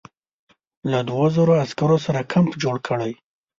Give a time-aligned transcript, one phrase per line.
[0.91, 3.11] له دوو زرو عسکرو سره کمپ جوړ کړی.